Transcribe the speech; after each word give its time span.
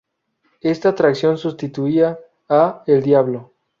Esta 0.61 0.89
atracción 0.89 1.37
sustituía 1.37 2.17
a 2.49 2.81
"El 2.87 3.03
Diablo". 3.03 3.51